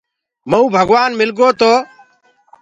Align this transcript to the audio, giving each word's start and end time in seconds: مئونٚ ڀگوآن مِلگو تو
مئونٚ 0.49 0.71
ڀگوآن 0.73 1.11
مِلگو 1.19 1.49
تو 1.59 1.71